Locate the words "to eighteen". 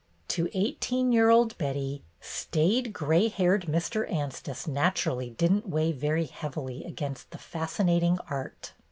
0.29-1.11